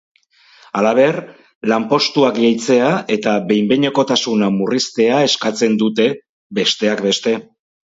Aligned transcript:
Halaber, 0.79 1.19
lanpostuak 1.71 2.39
gehitzea 2.39 2.87
eta 3.17 3.35
behin-behinekotasuna 3.53 4.51
murriztea 4.57 5.21
eskatzen 5.29 5.79
dute, 5.85 6.11
besteak 6.63 7.07
beste. 7.09 7.39